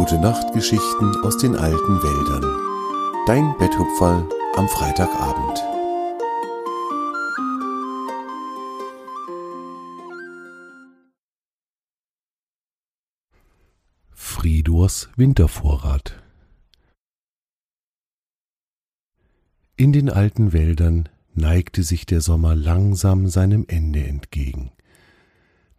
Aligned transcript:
Gute 0.00 0.18
Nachtgeschichten 0.18 1.14
aus 1.24 1.36
den 1.36 1.54
alten 1.54 2.02
Wäldern. 2.02 3.26
Dein 3.26 3.54
Betthupferl 3.58 4.26
am 4.56 4.66
Freitagabend. 4.66 5.58
Fridors 14.14 15.10
Wintervorrat 15.16 16.22
In 19.76 19.92
den 19.92 20.08
alten 20.08 20.54
Wäldern 20.54 21.10
neigte 21.34 21.82
sich 21.82 22.06
der 22.06 22.22
Sommer 22.22 22.54
langsam 22.54 23.26
seinem 23.26 23.66
Ende 23.68 24.02
entgegen. 24.04 24.72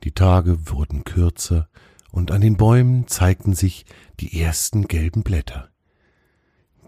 Die 0.04 0.12
Tage 0.12 0.70
wurden 0.70 1.06
kürzer, 1.06 1.70
und 2.12 2.32
an 2.32 2.42
den 2.42 2.58
Bäumen 2.58 3.08
zeigten 3.08 3.54
sich 3.54 3.86
die 4.20 4.42
ersten 4.42 4.88
gelben 4.88 5.24
Blätter. 5.24 5.70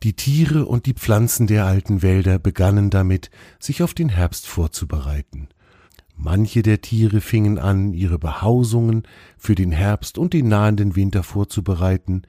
Die 0.04 0.14
Tiere 0.14 0.66
und 0.66 0.86
die 0.86 0.94
Pflanzen 0.94 1.48
der 1.48 1.66
alten 1.66 2.02
Wälder 2.02 2.38
begannen 2.38 2.90
damit, 2.90 3.30
sich 3.60 3.82
auf 3.84 3.94
den 3.94 4.10
Herbst 4.10 4.48
vorzubereiten. 4.48 5.48
Manche 6.16 6.62
der 6.62 6.82
Tiere 6.82 7.22
fingen 7.22 7.58
an, 7.58 7.94
ihre 7.94 8.20
Behausungen 8.20 9.04
für 9.38 9.56
den 9.56 9.72
Herbst 9.72 10.18
und 10.18 10.34
den 10.34 10.48
nahenden 10.48 10.96
Winter 10.96 11.24
vorzubereiten, 11.24 12.24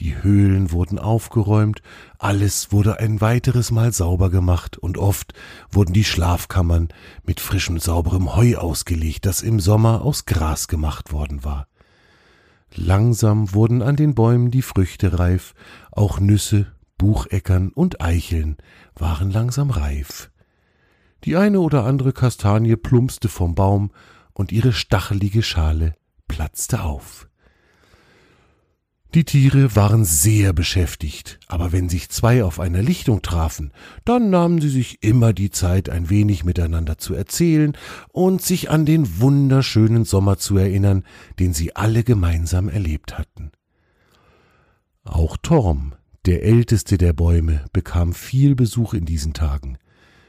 die 0.00 0.22
Höhlen 0.22 0.72
wurden 0.72 0.98
aufgeräumt, 0.98 1.82
alles 2.18 2.72
wurde 2.72 2.98
ein 2.98 3.20
weiteres 3.20 3.70
Mal 3.70 3.92
sauber 3.92 4.30
gemacht, 4.30 4.78
und 4.78 4.98
oft 4.98 5.32
wurden 5.70 5.92
die 5.92 6.04
Schlafkammern 6.04 6.88
mit 7.24 7.40
frischem 7.40 7.78
sauberem 7.78 8.34
Heu 8.34 8.56
ausgelegt, 8.56 9.26
das 9.26 9.42
im 9.42 9.60
Sommer 9.60 10.02
aus 10.02 10.24
Gras 10.24 10.66
gemacht 10.66 11.12
worden 11.12 11.44
war. 11.44 11.68
Langsam 12.74 13.54
wurden 13.54 13.82
an 13.82 13.96
den 13.96 14.14
Bäumen 14.14 14.50
die 14.50 14.62
Früchte 14.62 15.18
reif, 15.18 15.54
auch 15.90 16.20
Nüsse, 16.20 16.72
Bucheckern 16.98 17.70
und 17.70 18.00
Eicheln 18.00 18.56
waren 18.94 19.30
langsam 19.30 19.70
reif. 19.70 20.30
Die 21.24 21.36
eine 21.36 21.60
oder 21.60 21.84
andere 21.84 22.12
Kastanie 22.12 22.76
plumpste 22.76 23.28
vom 23.28 23.54
Baum, 23.54 23.90
und 24.34 24.50
ihre 24.52 24.72
stachelige 24.72 25.42
Schale 25.42 25.94
platzte 26.26 26.82
auf. 26.82 27.28
Die 29.14 29.24
Tiere 29.24 29.76
waren 29.76 30.06
sehr 30.06 30.54
beschäftigt, 30.54 31.38
aber 31.46 31.70
wenn 31.70 31.90
sich 31.90 32.08
zwei 32.08 32.42
auf 32.44 32.58
einer 32.58 32.80
Lichtung 32.80 33.20
trafen, 33.20 33.70
dann 34.06 34.30
nahmen 34.30 34.62
sie 34.62 34.70
sich 34.70 35.02
immer 35.02 35.34
die 35.34 35.50
Zeit, 35.50 35.90
ein 35.90 36.08
wenig 36.08 36.44
miteinander 36.44 36.96
zu 36.96 37.12
erzählen 37.12 37.76
und 38.08 38.40
sich 38.40 38.70
an 38.70 38.86
den 38.86 39.20
wunderschönen 39.20 40.06
Sommer 40.06 40.38
zu 40.38 40.56
erinnern, 40.56 41.04
den 41.38 41.52
sie 41.52 41.76
alle 41.76 42.04
gemeinsam 42.04 42.70
erlebt 42.70 43.18
hatten. 43.18 43.50
Auch 45.04 45.36
Torm, 45.36 45.92
der 46.24 46.42
älteste 46.42 46.96
der 46.96 47.12
Bäume, 47.12 47.66
bekam 47.74 48.14
viel 48.14 48.54
Besuch 48.54 48.94
in 48.94 49.04
diesen 49.04 49.34
Tagen. 49.34 49.76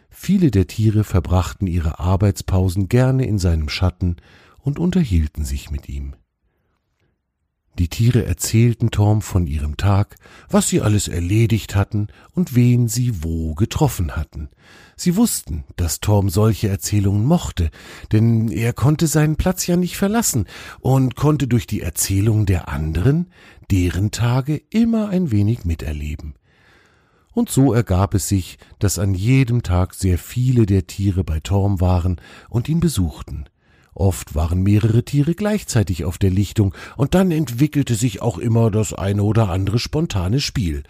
Viele 0.10 0.52
der 0.52 0.68
Tiere 0.68 1.06
verbrachten 1.06 1.68
ihre 1.68 2.00
Arbeitspausen 2.00 2.90
gerne 2.90 3.26
in 3.28 3.40
seinem 3.40 3.70
Schatten 3.70 4.18
und 4.60 4.78
unterhielten 4.78 5.46
sich 5.46 5.72
mit 5.72 5.88
ihm. 5.88 6.16
Die 7.80 7.88
Tiere 7.88 8.24
erzählten 8.26 8.92
Torm 8.92 9.24
von 9.24 9.48
ihrem 9.48 9.78
Tag, 9.78 10.18
was 10.48 10.68
sie 10.68 10.82
alles 10.82 11.08
erledigt 11.08 11.76
hatten 11.76 12.08
und 12.36 12.54
wen 12.54 12.88
sie 12.88 13.24
wo 13.24 13.56
getroffen 13.56 14.16
hatten. 14.16 14.50
Sie 14.96 15.16
wussten, 15.16 15.64
dass 15.76 16.00
Torm 16.00 16.30
solche 16.30 16.70
Erzählungen 16.70 17.26
mochte, 17.26 17.72
denn 18.12 18.50
er 18.50 18.74
konnte 18.74 19.08
seinen 19.08 19.38
Platz 19.38 19.66
ja 19.66 19.76
nicht 19.76 19.98
verlassen 19.98 20.46
und 20.82 21.16
konnte 21.16 21.48
durch 21.48 21.66
die 21.66 21.82
Erzählungen 21.82 22.46
der 22.46 22.70
anderen 22.70 23.32
deren 23.72 24.12
Tage 24.12 24.62
immer 24.70 25.10
ein 25.10 25.32
wenig 25.32 25.66
miterleben. 25.66 26.36
Und 27.32 27.50
so 27.50 27.74
ergab 27.74 28.14
es 28.14 28.28
sich, 28.28 28.60
dass 28.78 29.00
an 29.00 29.16
jedem 29.16 29.64
Tag 29.64 29.96
sehr 29.96 30.20
viele 30.20 30.68
der 30.68 30.86
Tiere 30.86 31.24
bei 31.24 31.40
Torm 31.40 31.82
waren 31.82 32.22
und 32.50 32.70
ihn 32.70 32.80
besuchten. 32.80 33.46
Oft 33.96 34.36
waren 34.36 34.64
mehrere 34.64 35.04
Tiere 35.04 35.36
gleichzeitig 35.36 36.06
auf 36.06 36.18
der 36.18 36.32
Lichtung, 36.32 36.74
und 36.98 37.14
dann 37.14 37.32
entwickelte 37.32 37.96
sich 37.96 38.22
auch 38.22 38.38
immer 38.38 38.72
das 38.72 38.94
eine 38.94 39.24
oder 39.24 39.50
andere 39.50 39.80
spontane 39.80 40.40
Spiel. 40.40 40.84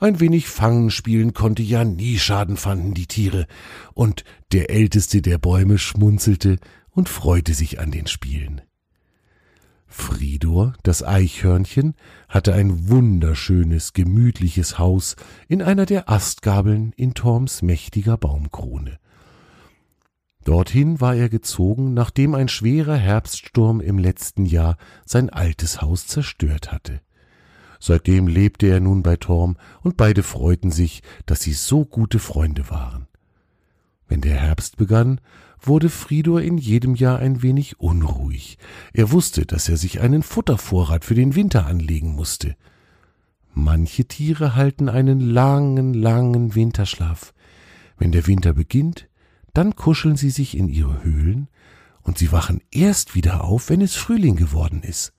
Ein 0.00 0.20
wenig 0.20 0.48
Fangen 0.48 0.90
spielen 0.90 1.32
konnte 1.32 1.62
ja 1.62 1.84
nie 1.84 2.18
Schaden, 2.18 2.56
fanden 2.56 2.92
die 2.92 3.06
Tiere, 3.06 3.46
und 3.94 4.24
der 4.52 4.70
älteste 4.70 5.22
der 5.22 5.38
Bäume 5.38 5.78
schmunzelte 5.78 6.58
und 6.90 7.08
freute 7.08 7.54
sich 7.54 7.78
an 7.80 7.90
den 7.90 8.06
Spielen. 8.06 8.60
Fridor, 9.86 10.74
das 10.82 11.04
Eichhörnchen, 11.04 11.94
hatte 12.28 12.54
ein 12.54 12.88
wunderschönes, 12.88 13.92
gemütliches 13.92 14.78
Haus 14.78 15.16
in 15.48 15.62
einer 15.62 15.86
der 15.86 16.08
Astgabeln 16.08 16.92
in 16.96 17.14
Torms 17.14 17.62
mächtiger 17.62 18.16
Baumkrone. 18.16 18.98
Dorthin 20.44 21.00
war 21.00 21.14
er 21.14 21.28
gezogen, 21.28 21.94
nachdem 21.94 22.34
ein 22.34 22.48
schwerer 22.48 22.96
Herbststurm 22.96 23.80
im 23.80 23.98
letzten 23.98 24.44
Jahr 24.44 24.76
sein 25.04 25.30
altes 25.30 25.80
Haus 25.80 26.06
zerstört 26.06 26.72
hatte. 26.72 27.00
Seitdem 27.78 28.28
lebte 28.28 28.66
er 28.66 28.80
nun 28.80 29.02
bei 29.02 29.16
Torm, 29.16 29.56
und 29.82 29.96
beide 29.96 30.22
freuten 30.22 30.70
sich, 30.70 31.02
dass 31.26 31.40
sie 31.40 31.52
so 31.52 31.84
gute 31.84 32.18
Freunde 32.18 32.70
waren. 32.70 33.08
Wenn 34.08 34.20
der 34.20 34.36
Herbst 34.36 34.76
begann, 34.76 35.20
wurde 35.60 35.88
Fridor 35.88 36.42
in 36.42 36.58
jedem 36.58 36.94
Jahr 36.94 37.18
ein 37.18 37.42
wenig 37.42 37.80
unruhig. 37.80 38.58
Er 38.92 39.10
wusste, 39.10 39.46
dass 39.46 39.68
er 39.68 39.76
sich 39.76 40.00
einen 40.00 40.22
Futtervorrat 40.22 41.04
für 41.04 41.14
den 41.14 41.34
Winter 41.34 41.66
anlegen 41.66 42.14
musste. 42.14 42.56
Manche 43.54 44.06
Tiere 44.06 44.54
halten 44.54 44.88
einen 44.88 45.20
langen, 45.20 45.94
langen 45.94 46.54
Winterschlaf. 46.54 47.32
Wenn 47.96 48.12
der 48.12 48.26
Winter 48.26 48.52
beginnt, 48.54 49.08
dann 49.52 49.76
kuscheln 49.76 50.16
sie 50.16 50.30
sich 50.30 50.56
in 50.56 50.68
ihre 50.68 51.02
Höhlen 51.04 51.48
und 52.02 52.18
sie 52.18 52.32
wachen 52.32 52.60
erst 52.70 53.14
wieder 53.14 53.44
auf, 53.44 53.68
wenn 53.68 53.80
es 53.80 53.94
Frühling 53.94 54.36
geworden 54.36 54.82
ist. 54.82 55.12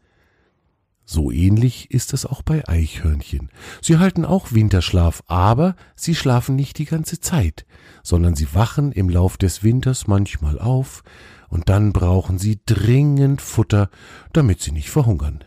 So 1.05 1.31
ähnlich 1.31 1.91
ist 1.91 2.13
es 2.13 2.25
auch 2.25 2.41
bei 2.41 2.67
Eichhörnchen. 2.67 3.49
Sie 3.81 3.97
halten 3.97 4.23
auch 4.23 4.53
Winterschlaf, 4.53 5.21
aber 5.27 5.75
sie 5.95 6.15
schlafen 6.15 6.55
nicht 6.55 6.77
die 6.77 6.85
ganze 6.85 7.19
Zeit, 7.19 7.65
sondern 8.03 8.35
sie 8.35 8.53
wachen 8.53 8.91
im 8.93 9.09
Lauf 9.09 9.37
des 9.37 9.63
Winters 9.63 10.07
manchmal 10.07 10.59
auf, 10.59 11.03
und 11.49 11.69
dann 11.69 11.93
brauchen 11.93 12.39
sie 12.39 12.61
dringend 12.65 13.41
Futter, 13.41 13.89
damit 14.31 14.61
sie 14.61 14.71
nicht 14.71 14.89
verhungern. 14.89 15.43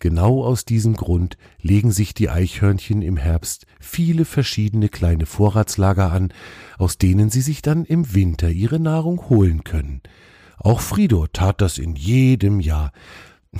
Genau 0.00 0.42
aus 0.42 0.64
diesem 0.64 0.94
Grund 0.96 1.36
legen 1.60 1.92
sich 1.92 2.14
die 2.14 2.30
Eichhörnchen 2.30 3.02
im 3.02 3.18
Herbst 3.18 3.66
viele 3.78 4.24
verschiedene 4.24 4.88
kleine 4.88 5.26
Vorratslager 5.26 6.10
an, 6.10 6.32
aus 6.78 6.96
denen 6.96 7.28
sie 7.28 7.42
sich 7.42 7.60
dann 7.60 7.84
im 7.84 8.14
Winter 8.14 8.48
ihre 8.48 8.80
Nahrung 8.80 9.28
holen 9.28 9.62
können. 9.62 10.00
Auch 10.56 10.80
Frido 10.80 11.26
tat 11.26 11.60
das 11.60 11.76
in 11.76 11.96
jedem 11.96 12.60
Jahr. 12.60 12.92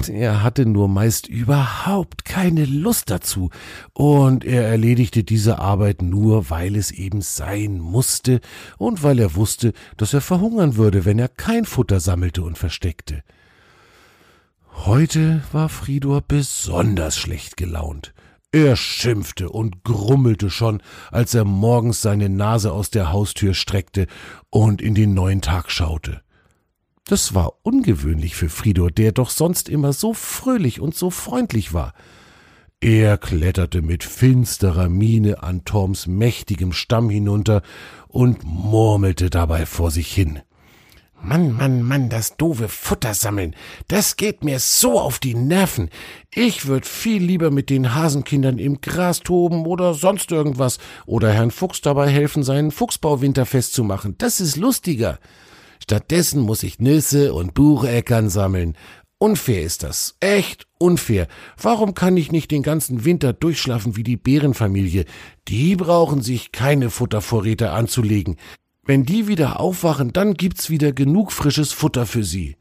Er 0.08 0.42
hatte 0.42 0.64
nur 0.64 0.88
meist 0.88 1.28
überhaupt 1.28 2.24
keine 2.24 2.64
Lust 2.64 3.10
dazu, 3.10 3.50
und 3.92 4.42
er 4.44 4.66
erledigte 4.66 5.24
diese 5.24 5.58
Arbeit 5.58 6.00
nur, 6.00 6.48
weil 6.48 6.74
es 6.74 6.90
eben 6.90 7.20
sein 7.20 7.78
musste 7.78 8.40
und 8.78 9.02
weil 9.02 9.18
er 9.18 9.34
wusste, 9.34 9.74
dass 9.98 10.14
er 10.14 10.22
verhungern 10.22 10.76
würde, 10.76 11.04
wenn 11.04 11.18
er 11.18 11.28
kein 11.28 11.66
Futter 11.66 12.00
sammelte 12.00 12.42
und 12.42 12.56
versteckte. 12.56 13.24
Heute 14.72 15.42
war 15.52 15.68
Fridor 15.68 16.22
besonders 16.22 17.16
schlecht 17.16 17.56
gelaunt. 17.56 18.14
Er 18.52 18.74
schimpfte 18.74 19.48
und 19.48 19.84
grummelte 19.84 20.50
schon, 20.50 20.82
als 21.12 21.34
er 21.34 21.44
morgens 21.44 22.02
seine 22.02 22.28
Nase 22.28 22.72
aus 22.72 22.90
der 22.90 23.12
Haustür 23.12 23.54
streckte 23.54 24.06
und 24.48 24.82
in 24.82 24.94
den 24.94 25.14
neuen 25.14 25.40
Tag 25.40 25.70
schaute. 25.70 26.22
Das 27.04 27.34
war 27.34 27.54
ungewöhnlich 27.62 28.34
für 28.34 28.48
Fridor, 28.48 28.90
der 28.90 29.12
doch 29.12 29.30
sonst 29.30 29.68
immer 29.68 29.92
so 29.92 30.14
fröhlich 30.14 30.80
und 30.80 30.94
so 30.94 31.10
freundlich 31.10 31.72
war. 31.72 31.92
Er 32.80 33.18
kletterte 33.18 33.82
mit 33.82 34.04
finsterer 34.04 34.88
Miene 34.88 35.42
an 35.42 35.64
Torms 35.64 36.06
mächtigem 36.06 36.72
Stamm 36.72 37.10
hinunter 37.10 37.62
und 38.08 38.42
murmelte 38.44 39.28
dabei 39.28 39.66
vor 39.66 39.90
sich 39.90 40.12
hin. 40.12 40.40
Mann, 41.22 41.52
Mann, 41.52 41.82
Mann, 41.82 42.08
das 42.08 42.36
doofe 42.36 42.68
Futter 42.68 43.12
sammeln, 43.12 43.54
das 43.88 44.16
geht 44.16 44.42
mir 44.42 44.58
so 44.58 44.98
auf 44.98 45.18
die 45.18 45.34
Nerven. 45.34 45.90
Ich 46.34 46.66
würd 46.66 46.86
viel 46.86 47.22
lieber 47.22 47.50
mit 47.50 47.68
den 47.68 47.94
Hasenkindern 47.94 48.58
im 48.58 48.80
Gras 48.80 49.20
toben 49.20 49.66
oder 49.66 49.92
sonst 49.92 50.32
irgendwas 50.32 50.78
oder 51.04 51.30
Herrn 51.30 51.50
Fuchs 51.50 51.82
dabei 51.82 52.08
helfen, 52.08 52.42
seinen 52.42 52.70
Fuchsbauwinter 52.70 53.44
festzumachen. 53.44 54.16
Das 54.16 54.40
ist 54.40 54.56
lustiger. 54.56 55.18
Stattdessen 55.82 56.40
muss 56.40 56.62
ich 56.62 56.78
Nüsse 56.78 57.34
und 57.34 57.52
Bucheckern 57.52 58.30
sammeln. 58.30 58.76
Unfair 59.18 59.62
ist 59.62 59.82
das. 59.82 60.16
Echt 60.20 60.66
unfair. 60.78 61.28
Warum 61.60 61.92
kann 61.94 62.16
ich 62.16 62.32
nicht 62.32 62.50
den 62.50 62.62
ganzen 62.62 63.04
Winter 63.04 63.34
durchschlafen 63.34 63.96
wie 63.96 64.02
die 64.02 64.16
Bärenfamilie? 64.16 65.04
Die 65.48 65.76
brauchen 65.76 66.22
sich 66.22 66.52
keine 66.52 66.88
Futtervorräte 66.88 67.72
anzulegen. 67.72 68.36
Wenn 68.84 69.04
die 69.04 69.28
wieder 69.28 69.60
aufwachen, 69.60 70.12
dann 70.12 70.34
gibt's 70.34 70.70
wieder 70.70 70.92
genug 70.92 71.32
frisches 71.32 71.72
Futter 71.72 72.06
für 72.06 72.24
sie. 72.24 72.56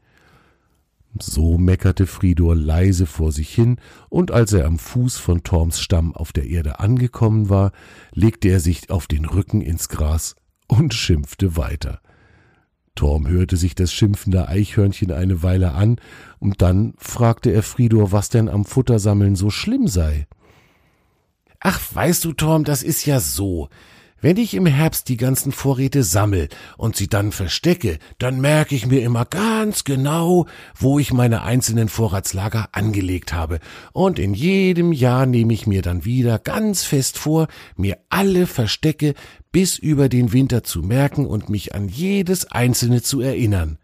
So 1.18 1.58
meckerte 1.58 2.06
Fridor 2.06 2.54
leise 2.54 3.06
vor 3.06 3.32
sich 3.32 3.52
hin, 3.52 3.78
und 4.08 4.30
als 4.30 4.52
er 4.52 4.66
am 4.66 4.78
Fuß 4.78 5.16
von 5.16 5.42
Torms 5.42 5.80
Stamm 5.80 6.14
auf 6.14 6.32
der 6.32 6.46
Erde 6.46 6.78
angekommen 6.78 7.48
war, 7.48 7.72
legte 8.12 8.48
er 8.48 8.60
sich 8.60 8.90
auf 8.90 9.06
den 9.06 9.24
Rücken 9.24 9.60
ins 9.60 9.88
Gras 9.88 10.36
und 10.68 10.94
schimpfte 10.94 11.56
weiter. 11.56 12.00
Torm 12.94 13.26
hörte 13.26 13.56
sich 13.56 13.74
das 13.74 13.92
schimpfende 13.92 14.48
Eichhörnchen 14.48 15.10
eine 15.10 15.42
Weile 15.42 15.72
an, 15.72 15.96
und 16.38 16.62
dann 16.62 16.94
fragte 16.98 17.50
er 17.50 17.62
Fridor, 17.62 18.12
was 18.12 18.28
denn 18.28 18.48
am 18.48 18.64
Futtersammeln 18.64 19.34
so 19.34 19.50
schlimm 19.50 19.88
sei. 19.88 20.28
Ach, 21.58 21.80
weißt 21.92 22.24
du, 22.24 22.32
Torm, 22.32 22.64
das 22.64 22.82
ist 22.82 23.04
ja 23.04 23.18
so. 23.18 23.68
Wenn 24.22 24.36
ich 24.36 24.52
im 24.52 24.66
Herbst 24.66 25.08
die 25.08 25.16
ganzen 25.16 25.50
Vorräte 25.50 26.02
sammel 26.02 26.50
und 26.76 26.94
sie 26.94 27.08
dann 27.08 27.32
verstecke, 27.32 27.98
dann 28.18 28.38
merke 28.38 28.74
ich 28.74 28.86
mir 28.86 29.00
immer 29.00 29.24
ganz 29.24 29.84
genau, 29.84 30.46
wo 30.76 30.98
ich 30.98 31.10
meine 31.10 31.42
einzelnen 31.42 31.88
Vorratslager 31.88 32.68
angelegt 32.72 33.32
habe. 33.32 33.60
Und 33.92 34.18
in 34.18 34.34
jedem 34.34 34.92
Jahr 34.92 35.24
nehme 35.24 35.54
ich 35.54 35.66
mir 35.66 35.80
dann 35.80 36.04
wieder 36.04 36.38
ganz 36.38 36.84
fest 36.84 37.16
vor, 37.16 37.48
mir 37.76 37.96
alle 38.10 38.46
Verstecke 38.46 39.14
bis 39.52 39.78
über 39.78 40.10
den 40.10 40.34
Winter 40.34 40.62
zu 40.64 40.82
merken 40.82 41.24
und 41.24 41.48
mich 41.48 41.74
an 41.74 41.88
jedes 41.88 42.52
einzelne 42.52 43.00
zu 43.00 43.22
erinnern. 43.22 43.78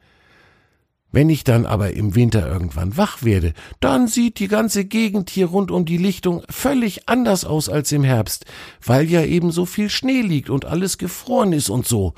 Wenn 1.17 1.31
ich 1.31 1.45
dann 1.45 1.65
aber 1.65 1.95
im 1.95 2.15
Winter 2.15 2.47
irgendwann 2.47 2.99
wach 2.99 3.23
werde, 3.23 3.55
dann 3.81 4.07
sieht 4.07 4.39
die 4.39 4.49
ganze 4.49 4.85
Gegend 4.85 5.31
hier 5.31 5.47
rund 5.47 5.71
um 5.71 5.87
die 5.87 5.97
Lichtung 5.97 6.43
völlig 6.51 7.09
anders 7.09 7.47
aus 7.47 7.71
als 7.71 7.91
im 7.91 8.05
Herbst, 8.05 8.45
weil 8.85 9.11
ja 9.11 9.25
eben 9.25 9.51
so 9.51 9.65
viel 9.65 9.89
Schnee 9.89 10.21
liegt 10.21 10.51
und 10.51 10.67
alles 10.67 10.99
gefroren 10.99 11.55
ist 11.55 11.71
und 11.71 11.87
so. 11.87 12.13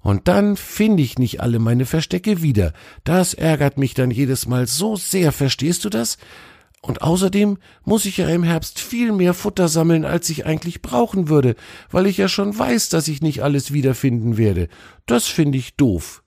Und 0.00 0.26
dann 0.26 0.56
finde 0.56 1.04
ich 1.04 1.20
nicht 1.20 1.40
alle 1.40 1.60
meine 1.60 1.86
Verstecke 1.86 2.42
wieder. 2.42 2.72
Das 3.04 3.32
ärgert 3.32 3.78
mich 3.78 3.94
dann 3.94 4.10
jedes 4.10 4.48
Mal 4.48 4.66
so 4.66 4.96
sehr, 4.96 5.30
verstehst 5.30 5.84
du 5.84 5.88
das? 5.88 6.18
Und 6.80 7.00
außerdem 7.00 7.58
muss 7.84 8.06
ich 8.06 8.16
ja 8.16 8.28
im 8.28 8.42
Herbst 8.42 8.80
viel 8.80 9.12
mehr 9.12 9.34
Futter 9.34 9.68
sammeln, 9.68 10.04
als 10.04 10.28
ich 10.30 10.46
eigentlich 10.46 10.82
brauchen 10.82 11.28
würde, 11.28 11.54
weil 11.92 12.08
ich 12.08 12.16
ja 12.16 12.26
schon 12.26 12.58
weiß, 12.58 12.88
dass 12.88 13.06
ich 13.06 13.22
nicht 13.22 13.44
alles 13.44 13.72
wiederfinden 13.72 14.36
werde. 14.36 14.66
Das 15.06 15.28
finde 15.28 15.58
ich 15.58 15.76
doof. 15.76 16.24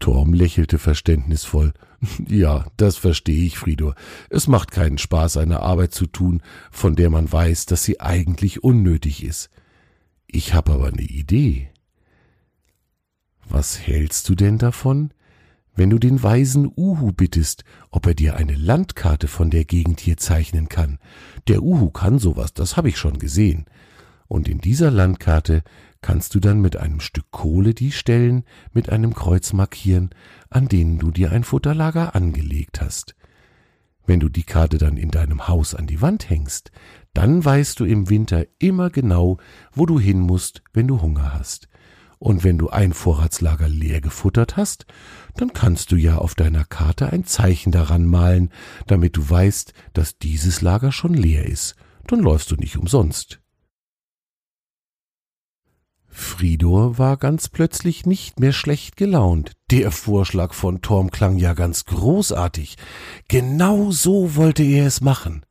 Torm 0.00 0.32
lächelte 0.32 0.78
verständnisvoll. 0.78 1.72
Ja, 2.28 2.66
das 2.78 2.96
verstehe 2.96 3.44
ich, 3.44 3.58
Fridor. 3.58 3.94
Es 4.30 4.48
macht 4.48 4.70
keinen 4.70 4.98
Spaß, 4.98 5.36
eine 5.36 5.60
Arbeit 5.60 5.92
zu 5.92 6.06
tun, 6.06 6.42
von 6.70 6.96
der 6.96 7.10
man 7.10 7.30
weiß, 7.30 7.66
dass 7.66 7.84
sie 7.84 8.00
eigentlich 8.00 8.64
unnötig 8.64 9.22
ist. 9.22 9.50
Ich 10.26 10.54
habe 10.54 10.72
aber 10.72 10.86
eine 10.86 11.02
Idee. 11.02 11.68
Was 13.48 13.80
hältst 13.80 14.28
du 14.28 14.34
denn 14.34 14.58
davon, 14.58 15.12
wenn 15.74 15.90
du 15.90 15.98
den 15.98 16.22
weisen 16.22 16.70
Uhu 16.74 17.12
bittest, 17.12 17.64
ob 17.90 18.06
er 18.06 18.14
dir 18.14 18.36
eine 18.36 18.54
Landkarte 18.54 19.28
von 19.28 19.50
der 19.50 19.64
Gegend 19.64 20.00
hier 20.00 20.16
zeichnen 20.16 20.68
kann? 20.68 20.98
Der 21.48 21.62
Uhu 21.62 21.90
kann 21.90 22.18
sowas, 22.18 22.54
das 22.54 22.76
habe 22.76 22.88
ich 22.88 22.96
schon 22.96 23.18
gesehen. 23.18 23.66
Und 24.28 24.48
in 24.48 24.58
dieser 24.58 24.90
Landkarte 24.90 25.64
kannst 26.02 26.34
du 26.34 26.40
dann 26.40 26.60
mit 26.60 26.76
einem 26.76 27.00
Stück 27.00 27.30
Kohle 27.30 27.74
die 27.74 27.92
Stellen 27.92 28.44
mit 28.72 28.90
einem 28.90 29.14
Kreuz 29.14 29.52
markieren, 29.52 30.10
an 30.48 30.68
denen 30.68 30.98
du 30.98 31.10
dir 31.10 31.32
ein 31.32 31.44
Futterlager 31.44 32.14
angelegt 32.14 32.80
hast. 32.80 33.14
Wenn 34.06 34.20
du 34.20 34.28
die 34.28 34.42
Karte 34.42 34.78
dann 34.78 34.96
in 34.96 35.10
deinem 35.10 35.46
Haus 35.46 35.74
an 35.74 35.86
die 35.86 36.00
Wand 36.00 36.30
hängst, 36.30 36.72
dann 37.14 37.44
weißt 37.44 37.78
du 37.78 37.84
im 37.84 38.08
Winter 38.08 38.46
immer 38.58 38.90
genau, 38.90 39.38
wo 39.72 39.86
du 39.86 40.00
hin 40.00 40.20
musst, 40.20 40.62
wenn 40.72 40.88
du 40.88 41.00
Hunger 41.00 41.34
hast. 41.34 41.68
Und 42.18 42.44
wenn 42.44 42.58
du 42.58 42.68
ein 42.68 42.92
Vorratslager 42.92 43.68
leer 43.68 44.00
gefuttert 44.00 44.56
hast, 44.56 44.84
dann 45.36 45.54
kannst 45.54 45.90
du 45.90 45.96
ja 45.96 46.18
auf 46.18 46.34
deiner 46.34 46.64
Karte 46.64 47.10
ein 47.12 47.24
Zeichen 47.24 47.72
daran 47.72 48.04
malen, 48.04 48.50
damit 48.86 49.16
du 49.16 49.30
weißt, 49.30 49.72
dass 49.94 50.18
dieses 50.18 50.60
Lager 50.60 50.92
schon 50.92 51.14
leer 51.14 51.46
ist. 51.46 51.76
Dann 52.06 52.20
läufst 52.20 52.50
du 52.50 52.56
nicht 52.56 52.76
umsonst. 52.76 53.40
Fridor 56.10 56.98
war 56.98 57.16
ganz 57.16 57.48
plötzlich 57.48 58.04
nicht 58.04 58.40
mehr 58.40 58.52
schlecht 58.52 58.96
gelaunt. 58.96 59.52
Der 59.70 59.90
Vorschlag 59.90 60.52
von 60.52 60.82
Torm 60.82 61.10
klang 61.10 61.38
ja 61.38 61.54
ganz 61.54 61.84
großartig. 61.84 62.76
Genau 63.28 63.90
so 63.92 64.34
wollte 64.34 64.62
er 64.62 64.86
es 64.86 65.00
machen. 65.00 65.46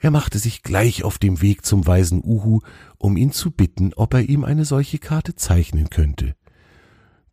Er 0.00 0.10
machte 0.10 0.38
sich 0.38 0.62
gleich 0.62 1.02
auf 1.02 1.18
dem 1.18 1.42
Weg 1.42 1.66
zum 1.66 1.86
weisen 1.86 2.22
Uhu, 2.24 2.60
um 2.98 3.16
ihn 3.16 3.32
zu 3.32 3.50
bitten, 3.50 3.92
ob 3.94 4.14
er 4.14 4.28
ihm 4.28 4.44
eine 4.44 4.64
solche 4.64 4.98
Karte 4.98 5.34
zeichnen 5.34 5.90
könnte. 5.90 6.34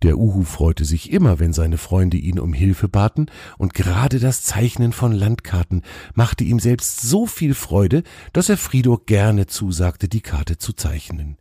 Der 0.01 0.17
Uhu 0.17 0.43
freute 0.43 0.83
sich 0.83 1.11
immer, 1.11 1.39
wenn 1.39 1.53
seine 1.53 1.77
Freunde 1.77 2.17
ihn 2.17 2.39
um 2.39 2.53
Hilfe 2.53 2.89
baten, 2.89 3.27
und 3.57 3.73
gerade 3.73 4.19
das 4.19 4.43
Zeichnen 4.43 4.93
von 4.93 5.13
Landkarten 5.13 5.83
machte 6.13 6.43
ihm 6.43 6.59
selbst 6.59 7.01
so 7.01 7.25
viel 7.25 7.53
Freude, 7.53 8.03
dass 8.33 8.49
er 8.49 8.57
Fridor 8.57 9.05
gerne 9.05 9.45
zusagte, 9.45 10.09
die 10.09 10.21
Karte 10.21 10.57
zu 10.57 10.73
zeichnen. 10.73 11.37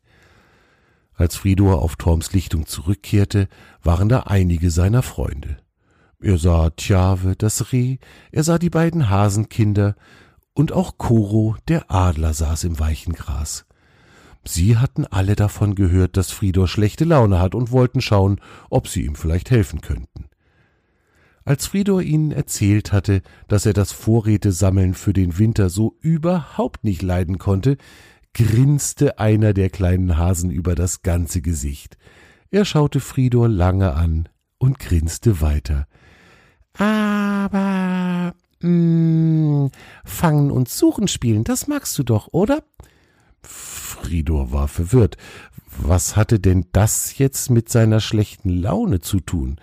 Als 1.16 1.36
Fridor 1.36 1.80
auf 1.80 1.96
Torms 1.96 2.32
Lichtung 2.32 2.66
zurückkehrte, 2.66 3.48
waren 3.82 4.08
da 4.08 4.20
einige 4.20 4.70
seiner 4.70 5.02
Freunde. 5.02 5.58
Er 6.20 6.38
sah 6.38 6.70
Tjave, 6.70 7.36
das 7.36 7.72
Reh, 7.72 7.98
er 8.32 8.44
sah 8.44 8.58
die 8.58 8.70
beiden 8.70 9.10
Hasenkinder, 9.10 9.94
und 10.54 10.72
auch 10.72 10.98
Koro, 10.98 11.56
der 11.68 11.90
Adler, 11.90 12.32
saß 12.32 12.64
im 12.64 12.78
weichen 12.78 13.12
Gras. 13.12 13.66
Sie 14.44 14.76
hatten 14.76 15.06
alle 15.06 15.36
davon 15.36 15.74
gehört, 15.74 16.16
dass 16.16 16.30
Fridor 16.30 16.68
schlechte 16.68 17.04
Laune 17.04 17.40
hat 17.40 17.54
und 17.54 17.72
wollten 17.72 18.00
schauen, 18.00 18.40
ob 18.70 18.88
sie 18.88 19.04
ihm 19.04 19.14
vielleicht 19.16 19.50
helfen 19.50 19.80
könnten. 19.80 20.26
Als 21.44 21.66
Fridor 21.66 22.00
ihnen 22.00 22.30
erzählt 22.30 22.92
hatte, 22.92 23.20
dass 23.48 23.66
er 23.66 23.74
das 23.74 23.92
Vorrätesammeln 23.92 24.94
für 24.94 25.12
den 25.12 25.38
Winter 25.38 25.68
so 25.68 25.96
überhaupt 26.00 26.84
nicht 26.84 27.02
leiden 27.02 27.38
konnte, 27.38 27.76
grinste 28.34 29.18
einer 29.18 29.54
der 29.54 29.70
kleinen 29.70 30.18
Hasen 30.18 30.50
über 30.50 30.74
das 30.74 31.02
ganze 31.02 31.40
Gesicht. 31.40 31.96
Er 32.50 32.64
schaute 32.64 33.00
Fridor 33.00 33.48
lange 33.48 33.94
an 33.94 34.28
und 34.58 34.78
grinste 34.78 35.40
weiter. 35.40 35.86
Aber 36.76 38.34
mh, 38.60 38.68
mm, 38.68 39.70
fangen 40.04 40.50
und 40.50 40.68
suchen 40.68 41.08
spielen, 41.08 41.44
das 41.44 41.68
magst 41.68 41.96
du 41.98 42.02
doch, 42.02 42.28
oder? 42.32 42.62
Fridor 43.42 44.52
war 44.52 44.68
verwirrt. 44.68 45.16
Was 45.76 46.16
hatte 46.16 46.40
denn 46.40 46.66
das 46.72 47.18
jetzt 47.18 47.50
mit 47.50 47.68
seiner 47.68 48.00
schlechten 48.00 48.50
Laune 48.50 49.00
zu 49.00 49.20
tun? 49.20 49.56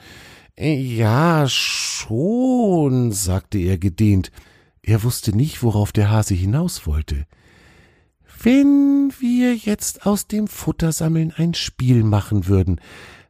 Ja, 0.57 1.45
schon, 1.47 3.11
sagte 3.11 3.57
er 3.57 3.77
gedehnt. 3.77 4.31
Er 4.83 5.03
wusste 5.03 5.35
nicht, 5.35 5.63
worauf 5.63 5.91
der 5.91 6.09
Hase 6.09 6.33
hinaus 6.33 6.85
wollte. 6.85 7.25
Wenn 8.43 9.13
wir 9.19 9.55
jetzt 9.55 10.07
aus 10.07 10.25
dem 10.25 10.47
Futtersammeln 10.47 11.31
ein 11.35 11.53
Spiel 11.53 12.03
machen 12.03 12.47
würden, 12.47 12.81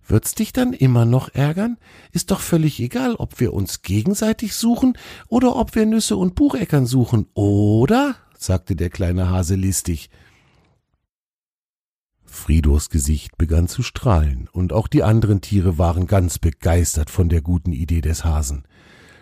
wird's 0.07 0.35
dich 0.35 0.53
dann 0.53 0.71
immer 0.71 1.03
noch 1.03 1.33
ärgern? 1.33 1.77
Ist 2.13 2.31
doch 2.31 2.39
völlig 2.39 2.79
egal, 2.79 3.15
ob 3.15 3.41
wir 3.41 3.53
uns 3.53 3.81
gegenseitig 3.81 4.55
suchen 4.55 4.97
oder 5.27 5.57
ob 5.57 5.75
wir 5.75 5.85
Nüsse 5.85 6.15
und 6.15 6.35
Bucheckern 6.35 6.85
suchen, 6.85 7.27
oder? 7.33 8.15
sagte 8.37 8.77
der 8.77 8.89
kleine 8.89 9.29
Hase 9.29 9.55
listig. 9.55 10.09
Fridors 12.23 12.89
Gesicht 12.89 13.37
begann 13.37 13.67
zu 13.67 13.83
strahlen, 13.83 14.47
und 14.53 14.71
auch 14.71 14.87
die 14.87 15.03
anderen 15.03 15.41
Tiere 15.41 15.77
waren 15.77 16.07
ganz 16.07 16.39
begeistert 16.39 17.09
von 17.09 17.27
der 17.27 17.41
guten 17.41 17.73
Idee 17.73 17.99
des 17.99 18.23
Hasen. 18.23 18.63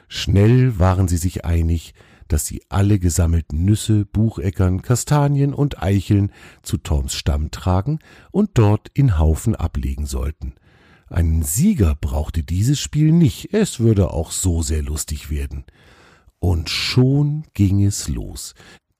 Schnell 0.08 0.77
waren 0.77 1.08
sie 1.08 1.17
sich 1.17 1.46
einig, 1.46 1.96
dass 2.30 2.46
sie 2.46 2.62
alle 2.70 3.00
gesammelten 3.00 3.66
Nüsse, 3.66 4.06
Bucheckern, 4.06 4.82
Kastanien 4.82 5.54
und 5.54 5.84
Eicheln 5.84 6.32
zu 6.64 6.78
Toms 6.78 7.14
Stamm 7.14 7.52
tragen 7.52 8.00
und 8.32 8.52
dort 8.54 8.88
in 8.94 9.20
Haufen 9.20 9.56
ablegen 9.56 10.06
sollten. 10.06 10.56
Einen 11.10 11.44
Sieger 11.44 11.96
brauchte 12.00 12.44
dieses 12.44 12.80
Spiel 12.80 13.12
nicht, 13.12 13.54
es 13.54 13.80
würde 13.80 14.14
auch 14.14 14.32
so 14.32 14.62
sehr 14.62 14.84
lustig 14.84 15.30
werden. 15.30 15.66
Und 16.40 16.70
schon 16.70 17.44
ging 17.54 17.84
es 17.84 18.08
los. 18.08 18.54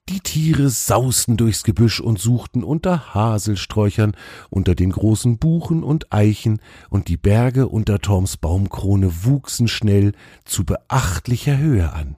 Die 0.10 0.22
Tiere 0.22 0.72
sausten 0.72 1.38
durchs 1.38 1.64
Gebüsch 1.64 2.00
und 2.00 2.18
suchten 2.18 2.64
unter 2.64 3.14
Haselsträuchern, 3.14 4.14
unter 4.50 4.74
den 4.74 4.90
großen 4.90 5.38
Buchen 5.38 5.84
und 5.84 6.12
Eichen, 6.12 6.60
und 6.90 7.10
die 7.10 7.18
Berge 7.18 7.68
unter 7.68 8.00
Toms 8.00 8.38
Baumkrone 8.38 9.24
wuchsen 9.24 9.68
schnell 9.68 10.14
zu 10.46 10.66
beachtlicher 10.66 11.60
Höhe 11.60 11.94
an. 11.94 12.16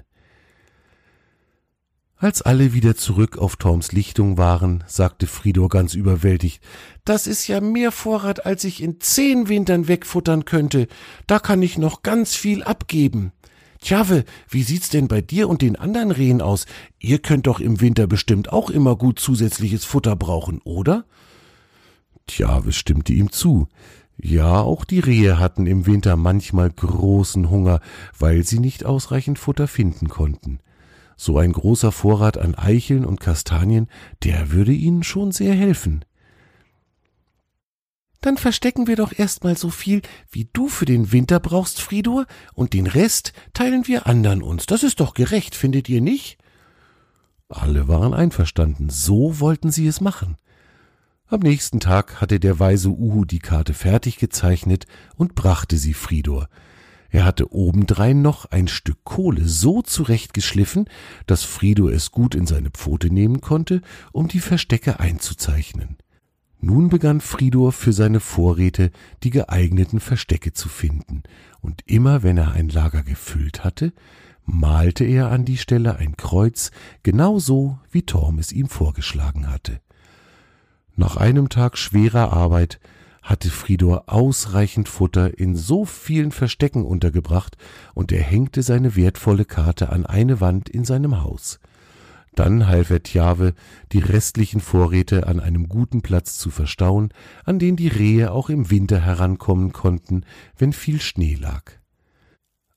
Als 2.22 2.44
alle 2.44 2.72
wieder 2.72 2.96
zurück 2.96 3.40
auf 3.40 3.56
Toms 3.56 3.94
Lichtung 3.94 4.38
waren, 4.38 4.84
sagte 4.86 5.26
Fridor 5.26 5.70
ganz 5.70 5.96
überwältigt, 5.96 6.62
das 7.04 7.26
ist 7.26 7.48
ja 7.48 7.62
mehr 7.62 7.92
Vorrat, 7.92 8.46
als 8.46 8.64
ich 8.64 8.84
in 8.84 9.02
zehn 9.02 9.50
Wintern 9.50 9.88
wegfuttern 9.88 10.46
könnte. 10.46 10.88
Da 11.26 11.40
kann 11.40 11.64
ich 11.64 11.80
noch 11.80 12.04
ganz 12.04 12.36
viel 12.36 12.62
abgeben. 12.62 13.32
Tjave, 13.80 14.24
wie 14.48 14.62
sieht's 14.62 14.90
denn 14.90 15.08
bei 15.08 15.22
dir 15.22 15.50
und 15.50 15.64
den 15.64 15.76
anderen 15.76 16.12
Rehen 16.12 16.44
aus? 16.44 16.68
Ihr 17.00 17.18
könnt 17.18 17.48
doch 17.48 17.60
im 17.60 17.82
Winter 17.82 18.06
bestimmt 18.06 18.54
auch 18.54 18.70
immer 18.70 18.96
gut 18.96 19.18
zusätzliches 19.18 19.84
Futter 19.84 20.16
brauchen, 20.16 20.62
oder? 20.64 21.06
Tjave 22.28 22.72
stimmte 22.72 23.14
ihm 23.14 23.32
zu. 23.32 23.68
Ja, 24.22 24.62
auch 24.62 24.86
die 24.86 25.00
Rehe 25.00 25.40
hatten 25.40 25.66
im 25.66 25.88
Winter 25.88 26.18
manchmal 26.18 26.70
großen 26.70 27.50
Hunger, 27.50 27.80
weil 28.20 28.44
sie 28.44 28.60
nicht 28.60 28.86
ausreichend 28.86 29.40
Futter 29.40 29.68
finden 29.68 30.08
konnten. 30.08 30.60
So 31.24 31.38
ein 31.38 31.52
großer 31.52 31.92
Vorrat 31.92 32.40
an 32.40 32.56
Eicheln 32.56 33.06
und 33.06 33.20
Kastanien, 33.20 33.90
der 34.24 34.50
würde 34.50 34.72
ihnen 34.72 35.04
schon 35.04 35.32
sehr 35.32 35.54
helfen. 35.54 36.04
Dann 38.22 38.38
verstecken 38.38 38.88
wir 38.88 38.96
doch 38.96 39.14
erstmal 39.16 39.56
so 39.56 39.70
viel, 39.70 40.02
wie 40.32 40.50
du 40.52 40.68
für 40.68 40.86
den 40.86 41.12
Winter 41.12 41.40
brauchst, 41.40 41.80
Fridor, 41.80 42.26
und 42.56 42.74
den 42.74 42.88
Rest 42.88 43.34
teilen 43.54 43.86
wir 43.86 44.08
andern 44.08 44.42
uns. 44.42 44.66
Das 44.66 44.82
ist 44.82 45.00
doch 45.00 45.14
gerecht, 45.14 45.54
findet 45.54 45.90
ihr 45.90 46.02
nicht? 46.02 46.40
Alle 47.50 47.88
waren 47.88 48.16
einverstanden, 48.16 48.90
so 48.90 49.40
wollten 49.40 49.70
sie 49.70 49.86
es 49.86 50.02
machen. 50.02 50.38
Am 51.28 51.42
nächsten 51.42 51.80
Tag 51.80 52.20
hatte 52.20 52.40
der 52.40 52.60
weise 52.60 52.90
Uhu 52.90 53.26
die 53.26 53.38
Karte 53.38 53.76
fertig 53.76 54.18
gezeichnet 54.18 54.88
und 55.18 55.36
brachte 55.36 55.78
sie 55.78 55.94
Fridor. 55.94 56.50
Er 57.12 57.26
hatte 57.26 57.54
obendrein 57.54 58.22
noch 58.22 58.46
ein 58.46 58.70
Stück 58.70 59.04
Kohle 59.04 59.46
so 59.46 59.82
zurechtgeschliffen, 59.82 60.86
dass 61.28 61.44
Fridor 61.44 61.92
es 61.92 62.12
gut 62.12 62.36
in 62.36 62.48
seine 62.48 62.70
Pfote 62.70 63.14
nehmen 63.14 63.42
konnte, 63.42 63.82
um 64.14 64.30
die 64.30 64.40
Verstecke 64.40 65.00
einzuzeichnen. 65.00 65.98
Nun 66.62 66.90
begann 66.90 67.20
Fridor 67.20 67.74
für 67.74 67.92
seine 67.92 68.22
Vorräte 68.22 68.92
die 69.24 69.30
geeigneten 69.30 70.00
Verstecke 70.00 70.54
zu 70.54 70.70
finden, 70.70 71.24
und 71.60 71.82
immer 71.86 72.24
wenn 72.24 72.38
er 72.38 72.52
ein 72.54 72.70
Lager 72.70 73.04
gefüllt 73.04 73.64
hatte, 73.64 73.94
malte 74.46 75.04
er 75.04 75.32
an 75.32 75.44
die 75.44 75.58
Stelle 75.58 75.98
ein 75.98 76.16
Kreuz, 76.16 76.72
genau 77.04 77.40
so, 77.40 77.78
wie 77.92 78.04
Torm 78.04 78.40
es 78.40 78.52
ihm 78.52 78.70
vorgeschlagen 78.70 79.50
hatte. 79.50 79.82
Nach 80.96 81.18
einem 81.18 81.50
Tag 81.50 81.78
schwerer 81.78 82.32
Arbeit 82.32 82.80
hatte 83.22 83.50
Fridor 83.50 84.06
ausreichend 84.08 84.90
Futter 84.90 85.38
in 85.38 85.56
so 85.56 85.86
vielen 85.86 86.32
Verstecken 86.32 86.86
untergebracht, 86.86 87.58
und 87.94 88.12
er 88.12 88.24
hängte 88.24 88.64
seine 88.64 88.96
wertvolle 88.96 89.46
Karte 89.46 89.90
an 89.90 90.06
eine 90.06 90.42
Wand 90.42 90.70
in 90.70 90.86
seinem 90.86 91.22
Haus. 91.22 91.60
Dann 92.34 92.68
half 92.68 92.90
er 92.90 93.04
Tjave, 93.04 93.54
die 93.92 94.00
restlichen 94.00 94.62
Vorräte 94.62 95.28
an 95.28 95.40
einem 95.40 95.68
guten 95.68 96.02
Platz 96.02 96.38
zu 96.38 96.50
verstauen, 96.50 97.10
an 97.44 97.60
den 97.60 97.76
die 97.76 97.90
Rehe 97.90 98.32
auch 98.32 98.50
im 98.50 98.72
Winter 98.72 99.00
herankommen 99.02 99.74
konnten, 99.74 100.26
wenn 100.58 100.72
viel 100.72 101.02
Schnee 101.02 101.36
lag. 101.36 101.74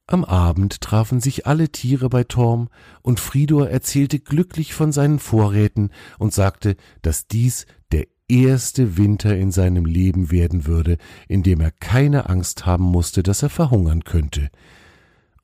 Am 0.07 0.25
Abend 0.25 0.83
trafen 0.83 1.21
sich 1.21 1.47
alle 1.47 1.71
Tiere 1.71 2.11
bei 2.11 2.25
Torm, 2.25 2.69
und 3.01 3.21
Fridor 3.21 3.71
erzählte 3.71 4.19
glücklich 4.19 4.75
von 4.75 4.93
seinen 4.93 5.19
Vorräten 5.19 5.91
und 6.19 6.35
sagte, 6.35 6.77
dass 7.01 7.27
dies 7.27 7.65
der 7.93 8.07
erste 8.29 8.97
Winter 8.97 9.37
in 9.37 9.51
seinem 9.51 9.85
Leben 9.85 10.31
werden 10.31 10.67
würde, 10.67 10.99
in 11.29 11.43
dem 11.43 11.61
er 11.61 11.71
keine 11.71 12.29
Angst 12.29 12.67
haben 12.67 12.85
musste, 12.85 13.23
dass 13.23 13.43
er 13.43 13.51
verhungern 13.51 14.05
könnte. 14.05 14.51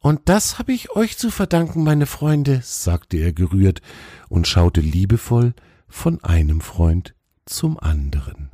Und 0.01 0.21
das 0.25 0.59
habe 0.59 0.73
ich 0.73 0.97
euch 0.97 1.19
zu 1.19 1.31
verdanken, 1.31 1.85
meine 1.85 2.07
Freunde, 2.07 2.61
sagte 2.63 3.19
er 3.19 3.33
gerührt 3.33 3.83
und 4.29 4.49
schaute 4.49 4.81
liebevoll 4.81 5.55
von 5.89 6.25
einem 6.25 6.61
Freund 6.61 7.15
zum 7.45 7.79
anderen. 7.79 8.51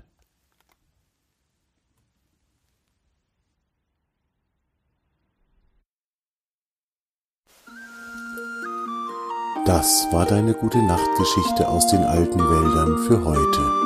Das 9.66 10.06
war 10.12 10.26
deine 10.26 10.54
gute 10.54 10.78
Nachtgeschichte 10.78 11.68
aus 11.68 11.88
den 11.88 12.04
alten 12.04 12.38
Wäldern 12.38 12.98
für 13.08 13.24
heute. 13.24 13.85